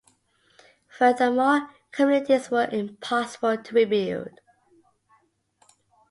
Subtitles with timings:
[0.87, 4.39] Furthermore, communities were impossible to rebuild.